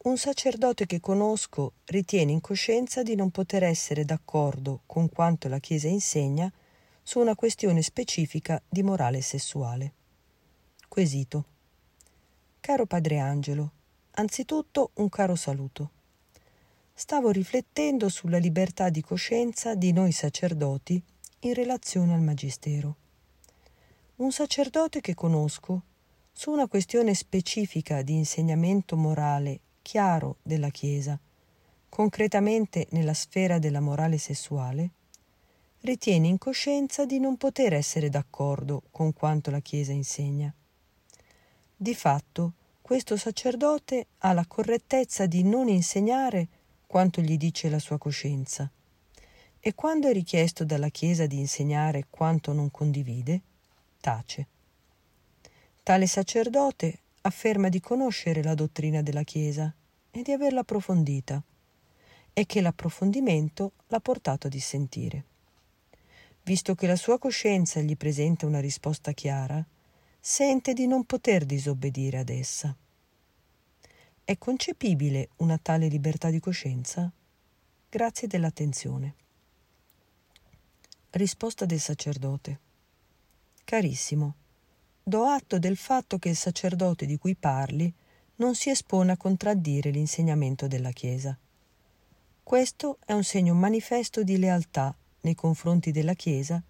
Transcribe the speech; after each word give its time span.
Un 0.00 0.16
sacerdote 0.16 0.86
che 0.86 1.00
conosco 1.00 1.72
ritiene 1.86 2.30
in 2.30 2.40
coscienza 2.40 3.02
di 3.02 3.16
non 3.16 3.32
poter 3.32 3.64
essere 3.64 4.04
d'accordo 4.04 4.82
con 4.86 5.08
quanto 5.08 5.48
la 5.48 5.58
Chiesa 5.58 5.88
insegna 5.88 6.50
su 7.02 7.18
una 7.18 7.34
questione 7.34 7.82
specifica 7.82 8.62
di 8.68 8.84
morale 8.84 9.20
sessuale. 9.22 9.92
Quesito. 10.86 11.44
Caro 12.60 12.86
Padre 12.86 13.18
Angelo, 13.18 13.72
anzitutto 14.12 14.92
un 14.94 15.08
caro 15.08 15.34
saluto. 15.34 15.90
Stavo 16.94 17.30
riflettendo 17.30 18.08
sulla 18.08 18.38
libertà 18.38 18.90
di 18.90 19.02
coscienza 19.02 19.74
di 19.74 19.90
noi 19.90 20.12
sacerdoti 20.12 21.02
in 21.40 21.54
relazione 21.54 22.14
al 22.14 22.22
Magistero. 22.22 22.96
Un 24.16 24.30
sacerdote 24.30 25.00
che 25.00 25.14
conosco 25.14 25.82
su 26.30 26.52
una 26.52 26.68
questione 26.68 27.14
specifica 27.14 28.02
di 28.02 28.14
insegnamento 28.14 28.96
morale 28.96 29.60
chiaro 29.88 30.36
della 30.42 30.68
Chiesa, 30.68 31.18
concretamente 31.88 32.88
nella 32.90 33.14
sfera 33.14 33.58
della 33.58 33.80
morale 33.80 34.18
sessuale, 34.18 34.90
ritiene 35.80 36.26
in 36.26 36.36
coscienza 36.36 37.06
di 37.06 37.18
non 37.18 37.38
poter 37.38 37.72
essere 37.72 38.10
d'accordo 38.10 38.82
con 38.90 39.14
quanto 39.14 39.50
la 39.50 39.60
Chiesa 39.60 39.92
insegna. 39.92 40.52
Di 41.74 41.94
fatto, 41.94 42.52
questo 42.82 43.16
sacerdote 43.16 44.08
ha 44.18 44.34
la 44.34 44.44
correttezza 44.46 45.24
di 45.24 45.42
non 45.42 45.68
insegnare 45.68 46.48
quanto 46.86 47.22
gli 47.22 47.38
dice 47.38 47.70
la 47.70 47.78
sua 47.78 47.96
coscienza, 47.96 48.70
e 49.58 49.74
quando 49.74 50.08
è 50.08 50.12
richiesto 50.12 50.66
dalla 50.66 50.90
Chiesa 50.90 51.24
di 51.24 51.38
insegnare 51.38 52.08
quanto 52.10 52.52
non 52.52 52.70
condivide, 52.70 53.40
tace. 54.02 54.46
Tale 55.82 56.06
sacerdote 56.06 56.98
afferma 57.22 57.70
di 57.70 57.80
conoscere 57.80 58.42
la 58.42 58.54
dottrina 58.54 59.00
della 59.00 59.22
Chiesa 59.22 59.72
e 60.18 60.22
di 60.22 60.32
averla 60.32 60.60
approfondita 60.60 61.40
e 62.32 62.44
che 62.44 62.60
l'approfondimento 62.60 63.72
l'ha 63.86 64.00
portato 64.00 64.48
a 64.48 64.50
dissentire. 64.50 65.24
Visto 66.42 66.74
che 66.74 66.88
la 66.88 66.96
sua 66.96 67.18
coscienza 67.18 67.80
gli 67.80 67.96
presenta 67.96 68.44
una 68.44 68.58
risposta 68.58 69.12
chiara, 69.12 69.64
sente 70.18 70.72
di 70.72 70.88
non 70.88 71.04
poter 71.04 71.44
disobbedire 71.44 72.18
ad 72.18 72.30
essa. 72.30 72.74
È 74.24 74.36
concepibile 74.38 75.28
una 75.36 75.56
tale 75.56 75.86
libertà 75.86 76.30
di 76.30 76.40
coscienza? 76.40 77.10
Grazie 77.88 78.26
dell'attenzione. 78.26 79.14
Risposta 81.10 81.64
del 81.64 81.80
sacerdote. 81.80 82.58
Carissimo, 83.62 84.34
do 85.00 85.24
atto 85.26 85.60
del 85.60 85.76
fatto 85.76 86.18
che 86.18 86.30
il 86.30 86.36
sacerdote 86.36 87.06
di 87.06 87.16
cui 87.18 87.36
parli 87.36 87.92
non 88.38 88.54
si 88.54 88.70
espone 88.70 89.12
a 89.12 89.16
contraddire 89.16 89.90
l'insegnamento 89.90 90.66
della 90.66 90.90
Chiesa. 90.90 91.36
Questo 92.42 92.98
è 93.04 93.12
un 93.12 93.24
segno 93.24 93.54
manifesto 93.54 94.22
di 94.22 94.38
lealtà 94.38 94.94
nei 95.22 95.34
confronti 95.34 95.90
della 95.90 96.14
Chiesa 96.14 96.62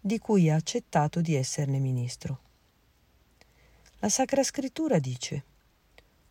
di 0.00 0.18
cui 0.18 0.48
ha 0.50 0.54
accettato 0.54 1.20
di 1.20 1.34
esserne 1.34 1.78
ministro. 1.78 2.40
La 3.98 4.08
Sacra 4.08 4.42
Scrittura 4.44 4.98
dice 4.98 5.44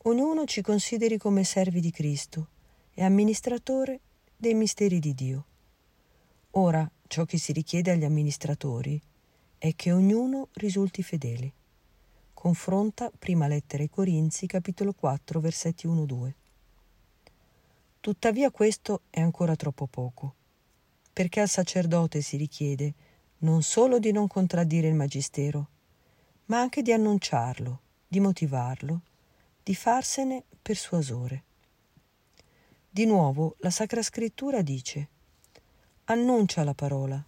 Ognuno 0.04 0.46
ci 0.46 0.62
consideri 0.62 1.18
come 1.18 1.44
servi 1.44 1.82
di 1.82 1.92
Cristo 1.92 2.48
e 2.94 3.04
amministratore 3.04 4.00
dei 4.38 4.54
misteri 4.54 5.00
di 5.00 5.14
Dio. 5.14 5.46
Ora 6.52 6.90
ciò 7.08 7.26
che 7.26 7.38
si 7.38 7.52
richiede 7.52 7.92
agli 7.92 8.06
amministratori 8.06 9.02
è 9.58 9.76
che 9.76 9.92
ognuno 9.92 10.48
risulti 10.54 11.04
fedele. 11.04 11.52
Confronta 12.46 13.12
prima 13.18 13.48
lettera 13.48 13.82
ai 13.82 13.90
Corinzi, 13.90 14.46
capitolo 14.46 14.94
4, 14.94 15.40
versetti 15.40 15.88
1-2. 15.88 16.32
Tuttavia 18.00 18.52
questo 18.52 19.02
è 19.10 19.20
ancora 19.20 19.56
troppo 19.56 19.88
poco, 19.88 20.36
perché 21.12 21.40
al 21.40 21.50
sacerdote 21.50 22.22
si 22.22 22.38
richiede 22.38 22.94
non 23.40 23.64
solo 23.64 23.98
di 23.98 24.12
non 24.12 24.28
contraddire 24.28 24.88
il 24.88 24.94
Magistero, 24.94 25.70
ma 26.46 26.60
anche 26.60 26.84
di 26.84 26.94
annunciarlo, 26.94 27.80
di 28.08 28.20
motivarlo, 28.20 29.02
di 29.64 29.74
farsene 29.74 30.44
persuasore. 30.62 31.44
Di 32.88 33.08
nuovo 33.08 33.56
la 33.62 33.72
Sacra 33.72 34.04
Scrittura 34.04 34.62
dice 34.62 35.08
Annuncia 36.04 36.64
la 36.64 36.76
parola, 36.76 37.26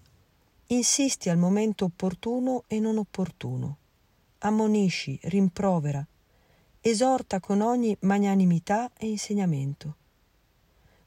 insisti 0.67 1.29
al 1.29 1.39
momento 1.39 1.85
opportuno 1.85 2.65
e 2.67 2.79
non 2.79 2.99
opportuno 2.99 3.77
ammonisci, 4.39 5.19
rimprovera, 5.23 6.05
esorta 6.81 7.39
con 7.39 7.61
ogni 7.61 7.95
magnanimità 8.01 8.91
e 8.97 9.07
insegnamento. 9.07 9.95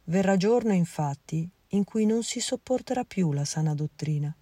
Verrà 0.04 0.36
giorno, 0.36 0.72
infatti, 0.72 1.48
in 1.68 1.84
cui 1.84 2.04
non 2.06 2.22
si 2.22 2.41
sopporterà 2.41 3.04
più 3.04 3.32
la 3.32 3.44
sana 3.44 3.74
dottrina, 3.74 4.34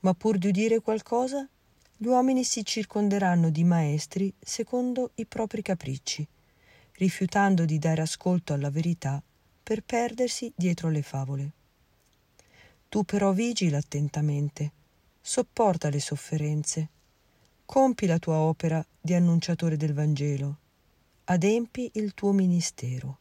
ma 0.00 0.14
pur 0.14 0.38
di 0.38 0.48
udire 0.48 0.80
qualcosa, 0.80 1.48
gli 1.96 2.06
uomini 2.06 2.44
si 2.44 2.64
circonderanno 2.64 3.50
di 3.50 3.64
maestri 3.64 4.32
secondo 4.38 5.10
i 5.16 5.26
propri 5.26 5.62
capricci, 5.62 6.26
rifiutando 6.92 7.64
di 7.64 7.78
dare 7.78 8.02
ascolto 8.02 8.52
alla 8.52 8.70
verità 8.70 9.20
per 9.62 9.82
perdersi 9.82 10.52
dietro 10.54 10.90
le 10.90 11.02
favole. 11.02 11.52
Tu 12.88 13.02
però 13.02 13.32
vigila 13.32 13.78
attentamente, 13.78 14.72
sopporta 15.20 15.90
le 15.90 16.00
sofferenze, 16.00 16.88
Compi 17.70 18.06
la 18.06 18.18
tua 18.18 18.38
opera 18.38 18.82
di 18.98 19.12
annunciatore 19.12 19.76
del 19.76 19.92
Vangelo, 19.92 20.56
adempi 21.24 21.90
il 21.96 22.14
tuo 22.14 22.32
ministero. 22.32 23.18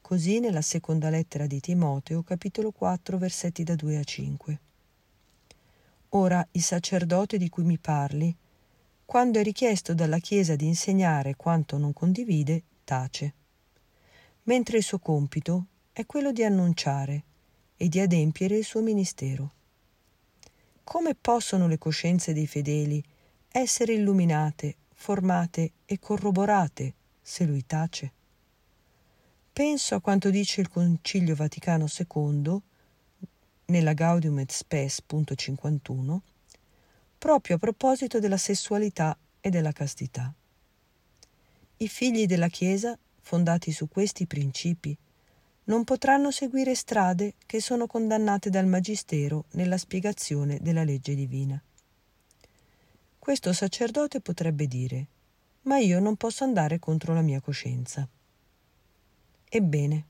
Così 0.00 0.38
nella 0.38 0.62
seconda 0.62 1.10
lettera 1.10 1.48
di 1.48 1.58
Timoteo, 1.58 2.22
capitolo 2.22 2.70
4, 2.70 3.18
versetti 3.18 3.64
da 3.64 3.74
2 3.74 3.96
a 3.96 4.04
5. 4.04 4.60
Ora 6.10 6.46
il 6.52 6.62
sacerdote 6.62 7.38
di 7.38 7.48
cui 7.48 7.64
mi 7.64 7.76
parli, 7.76 8.32
quando 9.04 9.40
è 9.40 9.42
richiesto 9.42 9.94
dalla 9.94 10.20
Chiesa 10.20 10.54
di 10.54 10.66
insegnare 10.66 11.34
quanto 11.34 11.76
non 11.76 11.92
condivide, 11.92 12.62
tace, 12.84 13.34
mentre 14.44 14.76
il 14.76 14.84
suo 14.84 15.00
compito 15.00 15.66
è 15.92 16.06
quello 16.06 16.30
di 16.30 16.44
annunciare 16.44 17.24
e 17.76 17.88
di 17.88 17.98
adempiere 17.98 18.58
il 18.58 18.64
suo 18.64 18.80
ministero. 18.80 19.50
Come 20.84 21.16
possono 21.16 21.66
le 21.66 21.78
coscienze 21.78 22.32
dei 22.32 22.46
fedeli 22.46 23.02
essere 23.58 23.94
illuminate, 23.94 24.76
formate 24.94 25.72
e 25.86 25.98
corroborate 25.98 26.92
se 27.22 27.44
lui 27.44 27.64
tace. 27.64 28.12
Penso 29.50 29.94
a 29.94 30.00
quanto 30.00 30.28
dice 30.28 30.60
il 30.60 30.68
Concilio 30.68 31.34
Vaticano 31.34 31.86
II 31.86 32.60
nella 33.66 33.94
Gaudium 33.94 34.40
et 34.40 34.52
Spes, 34.52 35.00
punto 35.00 35.34
51, 35.34 36.22
proprio 37.16 37.56
a 37.56 37.58
proposito 37.58 38.18
della 38.18 38.36
sessualità 38.36 39.16
e 39.40 39.48
della 39.48 39.72
castità. 39.72 40.32
I 41.78 41.88
figli 41.88 42.26
della 42.26 42.48
Chiesa, 42.48 42.96
fondati 43.22 43.72
su 43.72 43.88
questi 43.88 44.26
principi, 44.26 44.94
non 45.64 45.84
potranno 45.84 46.30
seguire 46.30 46.74
strade 46.74 47.34
che 47.46 47.62
sono 47.62 47.86
condannate 47.86 48.50
dal 48.50 48.66
Magistero 48.66 49.46
nella 49.52 49.78
spiegazione 49.78 50.58
della 50.60 50.84
legge 50.84 51.14
divina. 51.14 51.60
Questo 53.26 53.52
sacerdote 53.52 54.20
potrebbe 54.20 54.68
dire, 54.68 55.06
ma 55.62 55.78
io 55.78 55.98
non 55.98 56.14
posso 56.14 56.44
andare 56.44 56.78
contro 56.78 57.12
la 57.12 57.22
mia 57.22 57.40
coscienza. 57.40 58.08
Ebbene, 59.48 60.04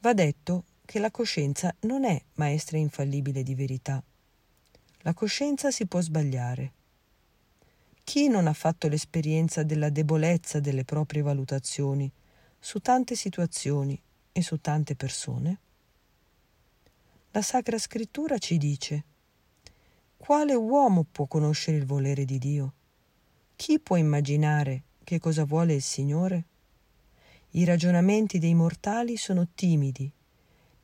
va 0.00 0.12
detto 0.12 0.64
che 0.84 0.98
la 0.98 1.10
coscienza 1.10 1.74
non 1.84 2.04
è 2.04 2.22
maestra 2.34 2.76
infallibile 2.76 3.42
di 3.42 3.54
verità. 3.54 4.02
La 4.98 5.14
coscienza 5.14 5.70
si 5.70 5.86
può 5.86 6.02
sbagliare. 6.02 6.72
Chi 8.04 8.28
non 8.28 8.46
ha 8.46 8.52
fatto 8.52 8.88
l'esperienza 8.88 9.62
della 9.62 9.88
debolezza 9.88 10.60
delle 10.60 10.84
proprie 10.84 11.22
valutazioni 11.22 12.12
su 12.58 12.80
tante 12.80 13.14
situazioni 13.14 13.98
e 14.32 14.42
su 14.42 14.60
tante 14.60 14.94
persone? 14.96 15.60
La 17.30 17.40
Sacra 17.40 17.78
Scrittura 17.78 18.36
ci 18.36 18.58
dice 18.58 19.04
quale 20.30 20.54
uomo 20.54 21.04
può 21.10 21.26
conoscere 21.26 21.76
il 21.76 21.84
volere 21.84 22.24
di 22.24 22.38
Dio? 22.38 22.74
Chi 23.56 23.80
può 23.80 23.96
immaginare 23.96 24.84
che 25.02 25.18
cosa 25.18 25.42
vuole 25.42 25.74
il 25.74 25.82
Signore? 25.82 26.44
I 27.50 27.64
ragionamenti 27.64 28.38
dei 28.38 28.54
mortali 28.54 29.16
sono 29.16 29.48
timidi 29.56 30.08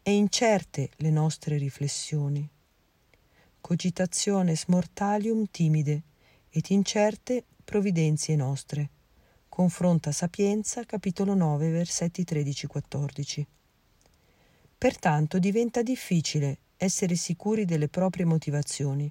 e 0.03 0.13
incerte 0.17 0.91
le 0.97 1.11
nostre 1.11 1.59
riflessioni. 1.59 2.51
Cogitationes 3.61 4.65
mortalium 4.67 5.47
timide 5.49 6.03
et 6.51 6.69
incerte 6.71 7.45
providenzie 7.65 8.35
nostre. 8.35 8.91
Confronta 9.49 10.11
Sapienza, 10.11 10.83
capitolo 10.83 11.35
9, 11.35 11.71
versetti 11.71 12.25
13-14. 12.25 13.45
Pertanto 14.77 15.39
diventa 15.39 15.83
difficile 15.83 16.59
essere 16.77 17.15
sicuri 17.15 17.65
delle 17.65 17.87
proprie 17.87 18.25
motivazioni 18.25 19.09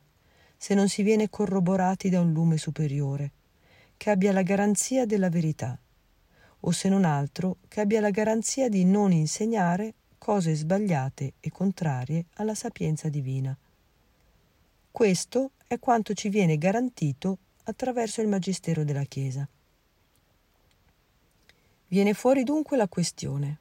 se 0.65 0.73
non 0.73 0.89
si 0.89 1.03
viene 1.03 1.29
corroborati 1.29 2.09
da 2.09 2.19
un 2.19 2.33
lume 2.33 2.57
superiore, 2.57 3.31
che 3.97 4.09
abbia 4.09 4.31
la 4.31 4.41
garanzia 4.41 5.05
della 5.05 5.29
verità, 5.29 5.77
o 6.61 6.71
se 6.71 6.89
non 6.89 7.05
altro 7.05 7.57
che 7.67 7.81
abbia 7.81 8.01
la 8.01 8.09
garanzia 8.09 8.67
di 8.67 8.83
non 8.83 9.11
insegnare 9.11 9.93
cose 10.17 10.55
sbagliate 10.55 11.33
e 11.39 11.51
contrarie 11.51 12.25
alla 12.37 12.55
sapienza 12.55 13.09
divina. 13.09 13.55
Questo 14.89 15.51
è 15.67 15.77
quanto 15.77 16.15
ci 16.15 16.29
viene 16.29 16.57
garantito 16.57 17.37
attraverso 17.65 18.21
il 18.21 18.27
Magistero 18.27 18.83
della 18.83 19.03
Chiesa. 19.03 19.47
Viene 21.89 22.13
fuori 22.15 22.43
dunque 22.43 22.75
la 22.75 22.87
questione. 22.87 23.59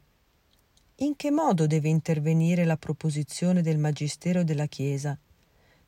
In 1.00 1.16
che 1.16 1.30
modo 1.30 1.66
deve 1.66 1.90
intervenire 1.90 2.64
la 2.64 2.78
proposizione 2.78 3.60
del 3.60 3.76
Magistero 3.76 4.42
della 4.42 4.64
Chiesa 4.64 5.18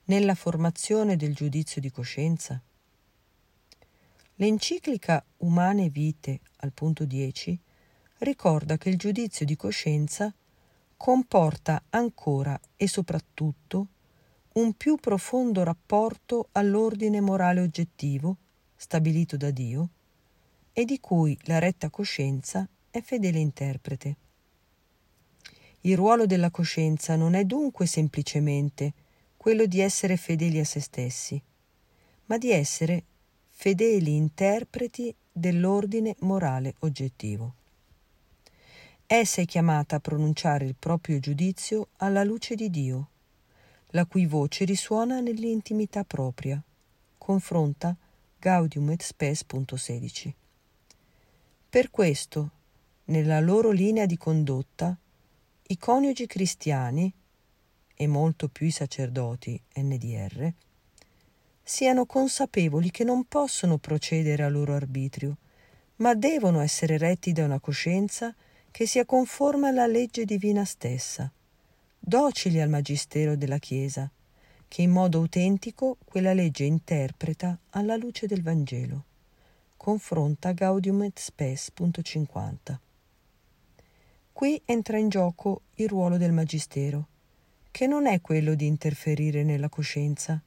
nella 0.07 0.35
formazione 0.35 1.17
del 1.17 1.35
giudizio 1.35 1.81
di 1.81 1.91
coscienza? 1.91 2.61
L'enciclica 4.37 5.25
Umane 5.39 5.89
Vite, 5.89 6.41
al 6.59 6.73
punto 6.73 7.05
10, 7.05 7.59
ricorda 8.19 8.77
che 8.77 8.89
il 8.89 8.99
giudizio 8.99 9.45
di 9.45 9.57
coscienza 9.57 10.33
comporta 10.97 11.83
ancora 11.91 12.59
e 12.77 12.87
soprattutto 12.87 13.89
un 14.55 14.73
più 14.75 14.97
profondo 14.97 15.63
rapporto 15.63 16.49
all'ordine 16.53 17.21
morale 17.21 17.61
oggettivo 17.61 18.37
stabilito 18.77 19.37
da 19.37 19.51
Dio 19.51 19.89
e 20.73 20.85
di 20.85 21.01
cui 21.01 21.37
la 21.43 21.59
retta 21.59 21.91
coscienza 21.91 22.69
è 22.91 23.01
fedele 23.01 23.39
interprete. 23.39 24.17
Il 25.83 25.97
ruolo 25.97 26.27
della 26.27 26.51
coscienza 26.51 27.17
non 27.17 27.35
è 27.35 27.45
dunque 27.45 27.87
semplicemente 27.87 28.93
quello 29.47 29.67
di 29.67 29.79
essere 29.79 30.17
fedeli 30.17 30.59
a 30.59 30.65
se 30.65 30.81
stessi, 30.81 31.41
ma 32.25 32.37
di 32.37 32.51
essere 32.51 33.05
fedeli 33.47 34.17
interpreti 34.17 35.15
dell'ordine 35.31 36.17
morale 36.23 36.75
oggettivo. 36.81 37.55
Essa 39.07 39.43
è 39.43 39.45
chiamata 39.45 39.95
a 39.95 40.01
pronunciare 40.01 40.65
il 40.65 40.75
proprio 40.77 41.21
giudizio 41.21 41.91
alla 41.99 42.25
luce 42.25 42.57
di 42.57 42.71
Dio 42.71 43.11
la 43.91 44.05
cui 44.05 44.27
voce 44.27 44.65
risuona 44.65 45.21
nell'intimità 45.21 46.03
propria. 46.03 46.61
Confronta 47.17 47.97
Gaudium 48.41 48.91
et 48.91 49.03
Spes.16. 49.05 50.33
Per 51.71 51.91
questo, 51.93 52.51
nella 53.05 53.39
loro 53.39 53.71
linea 53.71 54.07
di 54.07 54.17
condotta, 54.17 54.99
i 55.69 55.79
coniugi 55.79 56.27
cristiani, 56.27 57.15
e 57.97 58.07
molto 58.07 58.49
più 58.49 58.67
i 58.67 58.71
sacerdoti 58.71 59.61
NDR, 59.77 60.53
siano 61.63 62.07
consapevoli 62.07 62.91
che 62.91 63.03
non 63.03 63.25
possono 63.25 63.79
procedere 63.79 64.45
a 64.45 64.49
loro 64.49 64.75
arbitrio, 64.75 65.39
ma 65.97 66.15
devono 66.15 66.61
essere 66.61 66.99
retti 66.99 67.33
da 67.33 67.45
una 67.45 67.59
coscienza 67.59 68.35
che 68.71 68.87
sia 68.87 69.05
conforme 69.05 69.69
alla 69.69 69.87
legge 69.87 70.25
divina 70.25 70.65
stessa, 70.65 71.31
docili 71.99 72.61
al 72.61 72.69
magistero 72.69 73.35
della 73.35 73.59
Chiesa, 73.59 74.09
che 74.69 74.83
in 74.83 74.91
modo 74.91 75.19
autentico 75.19 75.97
quella 76.05 76.35
legge 76.35 76.65
interpreta 76.65 77.59
alla 77.71 77.97
luce 77.97 78.27
del 78.27 78.43
Vangelo. 78.43 79.05
Confronta 79.77 80.53
Gaudium 80.53 81.03
et 81.03 81.19
Spes.50. 81.19 82.79
Qui 84.33 84.61
entra 84.67 84.99
in 84.99 85.09
gioco 85.09 85.63
il 85.77 85.89
ruolo 85.89 86.17
del 86.19 86.33
Magistero, 86.33 87.07
che 87.77 87.87
non 87.87 88.07
è 88.07 88.23
quello 88.23 88.55
di 88.55 88.65
interferire 88.65 89.43
nella 89.43 89.69
coscienza, 89.69 90.41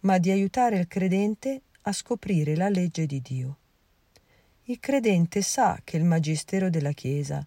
ma 0.00 0.18
di 0.18 0.32
aiutare 0.32 0.76
il 0.78 0.88
credente 0.88 1.60
a 1.82 1.92
scoprire 1.92 2.56
la 2.56 2.68
legge 2.68 3.06
di 3.06 3.22
Dio. 3.22 3.56
Il 4.64 4.80
credente 4.80 5.42
sa 5.42 5.80
che 5.84 5.96
il 5.96 6.02
Magistero 6.02 6.68
della 6.68 6.90
Chiesa 6.90 7.46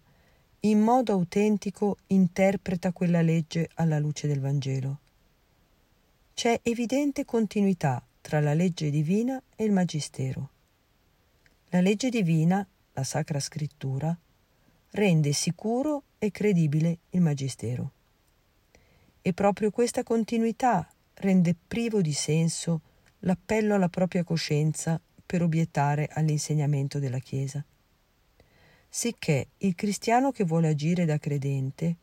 in 0.60 0.80
modo 0.80 1.12
autentico 1.12 1.98
interpreta 2.06 2.92
quella 2.92 3.20
legge 3.20 3.68
alla 3.74 3.98
luce 3.98 4.26
del 4.26 4.40
Vangelo. 4.40 5.00
C'è 6.32 6.58
evidente 6.62 7.26
continuità 7.26 8.02
tra 8.22 8.40
la 8.40 8.54
legge 8.54 8.88
divina 8.88 9.38
e 9.54 9.64
il 9.64 9.72
Magistero. 9.72 10.48
La 11.68 11.82
legge 11.82 12.08
divina, 12.08 12.66
la 12.94 13.04
Sacra 13.04 13.38
Scrittura, 13.38 14.16
rende 14.92 15.32
sicuro 15.34 16.04
e 16.18 16.30
credibile 16.30 17.00
il 17.10 17.20
Magistero. 17.20 17.92
E 19.22 19.32
proprio 19.32 19.70
questa 19.70 20.02
continuità 20.02 20.88
rende 21.14 21.54
privo 21.66 22.00
di 22.00 22.12
senso 22.12 22.80
l'appello 23.20 23.74
alla 23.74 23.88
propria 23.88 24.24
coscienza 24.24 25.00
per 25.26 25.42
obiettare 25.42 26.08
all'insegnamento 26.10 26.98
della 26.98 27.18
Chiesa 27.18 27.64
sicché 28.92 29.50
il 29.58 29.76
cristiano 29.76 30.32
che 30.32 30.42
vuole 30.42 30.68
agire 30.68 31.04
da 31.04 31.16
credente 31.16 31.96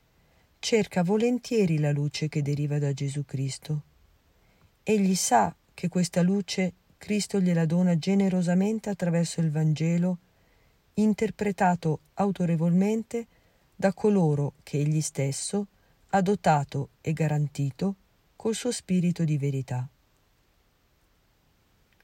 cerca 0.58 1.04
volentieri 1.04 1.80
la 1.80 1.92
luce 1.92 2.30
che 2.30 2.42
deriva 2.42 2.80
da 2.80 2.94
Gesù 2.94 3.26
Cristo. 3.26 3.82
Egli 4.84 5.14
sa 5.14 5.54
che 5.74 5.90
questa 5.90 6.22
luce 6.22 6.74
Cristo 6.98 7.42
gliela 7.42 7.66
dona 7.66 7.98
generosamente 7.98 8.90
attraverso 8.90 9.42
il 9.42 9.52
Vangelo, 9.52 10.18
interpretato 10.96 12.00
autorevolmente 12.16 13.28
da 13.76 13.94
coloro 13.94 14.54
che 14.64 14.80
egli 14.80 15.02
stesso 15.02 15.68
ha 16.10 16.22
dotato 16.22 16.90
e 17.02 17.14
garantito 17.14 17.96
col 18.36 18.56
suo 18.56 18.72
spirito 18.72 19.24
di 19.24 19.38
verità. 19.38 19.88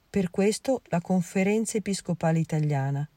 Per 0.10 0.30
questo 0.30 0.82
la 0.86 1.02
Conferenza 1.02 1.78
Episcopale 1.78 2.40
Italiana 2.40 3.08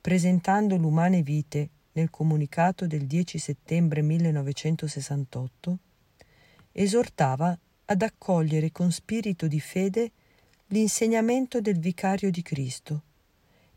presentando 0.00 0.76
l'Umane 0.76 1.22
Vite 1.22 1.68
nel 1.92 2.08
comunicato 2.10 2.86
del 2.86 3.06
10 3.06 3.38
settembre 3.38 4.00
1968, 4.00 5.78
esortava 6.72 7.56
ad 7.84 8.02
accogliere 8.02 8.70
con 8.72 8.90
spirito 8.92 9.46
di 9.46 9.60
fede 9.60 10.10
l'insegnamento 10.68 11.60
del 11.60 11.78
vicario 11.78 12.30
di 12.30 12.42
Cristo 12.42 13.02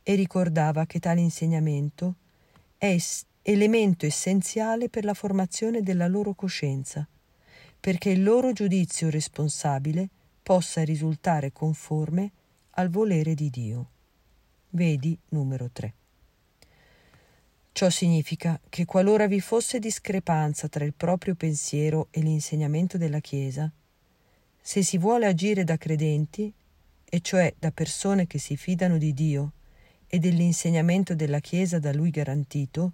e 0.04 0.16
ricordava 0.16 0.86
che 0.86 1.00
tale 1.00 1.20
insegnamento 1.20 2.16
è 2.78 2.96
elemento 3.44 4.06
essenziale 4.06 4.90
per 4.90 5.04
la 5.04 5.14
formazione 5.14 5.84
della 5.84 6.08
loro 6.08 6.34
coscienza, 6.34 7.06
perché 7.80 8.10
il 8.10 8.24
loro 8.24 8.54
giudizio 8.54 9.10
responsabile 9.10 10.08
possa 10.42 10.84
risultare 10.84 11.52
conforme 11.52 12.32
al 12.72 12.90
volere 12.90 13.36
di 13.36 13.50
Dio. 13.50 13.90
Vedi 14.70 15.18
numero 15.30 15.70
3. 15.72 15.94
Ciò 17.74 17.90
significa 17.90 18.60
che 18.70 18.86
qualora 18.86 19.28
vi 19.28 19.42
fosse 19.42 19.80
discrepanza 19.80 20.70
tra 20.70 20.86
il 20.86 20.94
proprio 20.94 21.36
pensiero 21.36 22.08
e 22.12 22.22
l'insegnamento 22.22 22.98
della 22.98 23.20
Chiesa, 23.20 23.70
se 24.62 24.84
si 24.84 24.98
vuole 24.98 25.26
agire 25.26 25.66
da 25.66 25.78
credenti, 25.78 26.54
e 27.04 27.20
cioè 27.20 27.54
da 27.60 27.72
persone 27.72 28.26
che 28.26 28.40
si 28.40 28.56
fidano 28.56 28.98
di 28.98 29.14
Dio 29.14 29.52
e 30.08 30.18
dell'insegnamento 30.18 31.14
della 31.14 31.40
Chiesa 31.40 31.78
da 31.78 31.92
lui 31.92 32.10
garantito, 32.10 32.94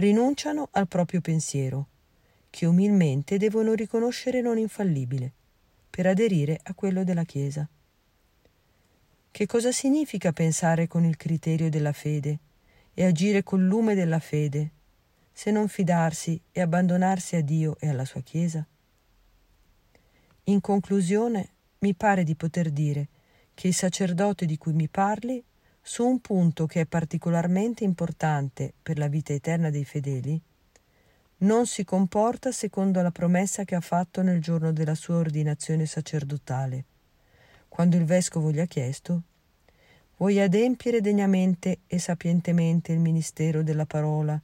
rinunciano 0.00 0.68
al 0.72 0.88
proprio 0.88 1.20
pensiero, 1.20 1.86
che 2.50 2.66
umilmente 2.66 3.38
devono 3.38 3.74
riconoscere 3.74 4.40
non 4.40 4.58
infallibile, 4.58 5.32
per 5.88 6.06
aderire 6.06 6.58
a 6.62 6.74
quello 6.74 7.04
della 7.04 7.24
Chiesa. 7.24 7.68
Che 9.30 9.46
cosa 9.46 9.70
significa 9.70 10.32
pensare 10.32 10.88
con 10.88 11.04
il 11.04 11.16
criterio 11.16 11.70
della 11.70 11.92
fede? 11.92 12.40
e 12.94 13.04
agire 13.04 13.42
col 13.42 13.62
lume 13.62 13.94
della 13.94 14.18
fede, 14.18 14.70
se 15.32 15.50
non 15.50 15.68
fidarsi 15.68 16.40
e 16.52 16.60
abbandonarsi 16.60 17.36
a 17.36 17.40
Dio 17.40 17.76
e 17.78 17.88
alla 17.88 18.04
sua 18.04 18.20
Chiesa? 18.20 18.66
In 20.44 20.60
conclusione, 20.60 21.48
mi 21.78 21.94
pare 21.94 22.24
di 22.24 22.34
poter 22.34 22.70
dire 22.70 23.08
che 23.54 23.68
il 23.68 23.74
sacerdote 23.74 24.44
di 24.44 24.58
cui 24.58 24.72
mi 24.72 24.88
parli, 24.88 25.42
su 25.80 26.06
un 26.06 26.20
punto 26.20 26.66
che 26.66 26.82
è 26.82 26.86
particolarmente 26.86 27.84
importante 27.84 28.72
per 28.82 28.98
la 28.98 29.08
vita 29.08 29.32
eterna 29.32 29.70
dei 29.70 29.84
fedeli, 29.84 30.40
non 31.38 31.66
si 31.66 31.84
comporta 31.84 32.52
secondo 32.52 33.00
la 33.00 33.10
promessa 33.10 33.64
che 33.64 33.74
ha 33.74 33.80
fatto 33.80 34.22
nel 34.22 34.40
giorno 34.40 34.72
della 34.72 34.94
sua 34.94 35.16
ordinazione 35.16 35.86
sacerdotale, 35.86 36.84
quando 37.68 37.96
il 37.96 38.04
vescovo 38.04 38.50
gli 38.50 38.60
ha 38.60 38.66
chiesto 38.66 39.22
Vuoi 40.20 40.38
adempiere 40.38 41.00
degnamente 41.00 41.78
e 41.86 41.98
sapientemente 41.98 42.92
il 42.92 42.98
ministero 42.98 43.62
della 43.62 43.86
parola, 43.86 44.38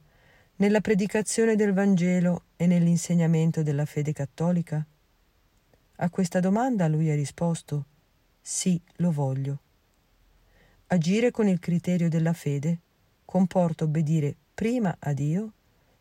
nella 0.55 0.81
predicazione 0.81 1.55
del 1.55 1.71
Vangelo 1.71 2.45
e 2.55 2.65
nell'insegnamento 2.65 3.61
della 3.61 3.85
fede 3.85 4.11
cattolica? 4.11 4.83
A 5.97 6.09
questa 6.09 6.39
domanda 6.39 6.87
lui 6.87 7.11
ha 7.11 7.15
risposto 7.15 7.85
Sì, 8.41 8.81
lo 8.95 9.11
voglio. 9.11 9.59
Agire 10.89 11.31
con 11.31 11.49
il 11.49 11.59
criterio 11.59 12.07
della 12.07 12.31
fede 12.31 12.79
comporta 13.25 13.83
obbedire 13.83 14.33
prima 14.53 14.95
a 14.97 15.11
Dio 15.11 15.51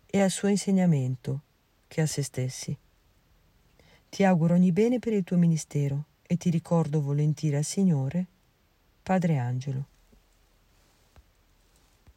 e 0.07 0.21
al 0.21 0.31
suo 0.31 0.47
insegnamento 0.47 1.43
che 1.89 2.03
a 2.03 2.07
se 2.07 2.23
stessi. 2.23 2.77
Ti 4.09 4.23
auguro 4.23 4.55
ogni 4.55 4.71
bene 4.71 5.01
per 5.01 5.13
il 5.13 5.25
tuo 5.25 5.39
ministero 5.39 6.05
e 6.23 6.37
ti 6.37 6.51
ricordo 6.51 7.01
volentieri 7.01 7.57
al 7.57 7.65
Signore 7.65 8.27
Padre 9.03 9.39
Angelo. 9.39 9.87